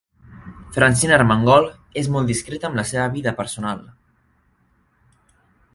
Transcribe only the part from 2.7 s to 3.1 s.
amb la seva